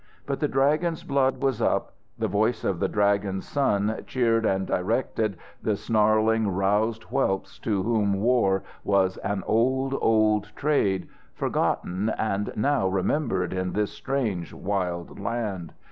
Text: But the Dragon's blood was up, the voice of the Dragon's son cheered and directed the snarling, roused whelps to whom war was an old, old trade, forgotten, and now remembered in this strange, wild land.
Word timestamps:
But 0.25 0.39
the 0.39 0.47
Dragon's 0.47 1.03
blood 1.03 1.43
was 1.43 1.61
up, 1.61 1.93
the 2.17 2.27
voice 2.27 2.63
of 2.63 2.79
the 2.79 2.87
Dragon's 2.87 3.47
son 3.47 4.01
cheered 4.07 4.47
and 4.47 4.65
directed 4.65 5.37
the 5.61 5.75
snarling, 5.77 6.47
roused 6.49 7.03
whelps 7.03 7.59
to 7.59 7.83
whom 7.83 8.19
war 8.19 8.63
was 8.83 9.17
an 9.17 9.43
old, 9.45 9.93
old 10.01 10.51
trade, 10.55 11.07
forgotten, 11.35 12.09
and 12.17 12.51
now 12.55 12.87
remembered 12.87 13.53
in 13.53 13.73
this 13.73 13.91
strange, 13.91 14.51
wild 14.55 15.19
land. 15.19 15.71